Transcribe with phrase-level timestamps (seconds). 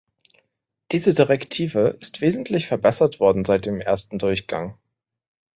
[0.91, 4.75] Diese Direktive ist wesentlich verbessert worden seit dem ersten Durchgang.